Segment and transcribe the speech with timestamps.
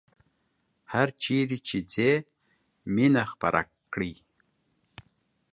[0.93, 2.11] هرچیرې چې ځئ
[2.95, 3.61] مینه خپره
[3.93, 4.13] کړئ